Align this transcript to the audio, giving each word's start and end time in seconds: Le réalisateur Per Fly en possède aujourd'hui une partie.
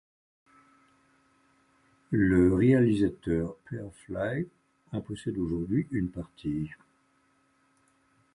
Le 2.09 2.55
réalisateur 2.55 3.55
Per 3.69 3.85
Fly 4.07 4.47
en 4.93 5.01
possède 5.01 5.37
aujourd'hui 5.37 5.85
une 5.91 6.09
partie. 6.09 6.71